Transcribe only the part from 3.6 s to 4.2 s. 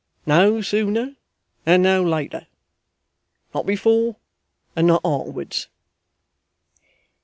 before